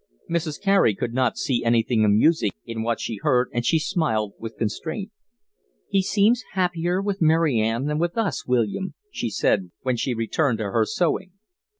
Mrs. 0.27 0.59
Carey 0.59 0.95
could 0.95 1.13
not 1.13 1.37
see 1.37 1.63
anything 1.63 2.03
amusing 2.03 2.49
in 2.65 2.81
what 2.81 2.99
she 2.99 3.19
heard, 3.21 3.49
and 3.53 3.63
she 3.63 3.77
smiled 3.77 4.33
with 4.39 4.57
constraint. 4.57 5.11
"He 5.89 6.01
seems 6.01 6.43
happier 6.53 6.99
with 7.03 7.21
Mary 7.21 7.59
Ann 7.59 7.85
than 7.85 7.99
with 7.99 8.17
us, 8.17 8.47
William," 8.47 8.95
she 9.11 9.29
said, 9.29 9.69
when 9.83 9.97
she 9.97 10.15
returned 10.15 10.57
to 10.57 10.71
her 10.71 10.85
sewing. 10.85 11.33